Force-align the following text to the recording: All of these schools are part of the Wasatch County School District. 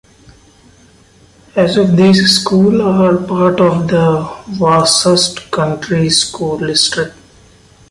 All 1.55 1.79
of 1.79 1.95
these 1.95 2.27
schools 2.41 2.81
are 2.81 3.17
part 3.17 3.59
of 3.61 3.87
the 3.87 4.35
Wasatch 4.59 5.51
County 5.51 6.09
School 6.09 6.57
District. 6.57 7.15